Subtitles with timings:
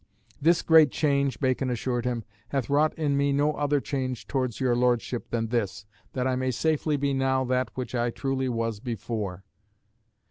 [0.41, 4.75] "This great change," Bacon assured him, "hath wrought in me no other change towards your
[4.75, 9.43] Lordship than this, that I may safely be now that which I truly was before."